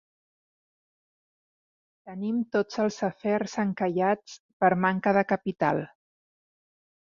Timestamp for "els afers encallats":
2.85-4.41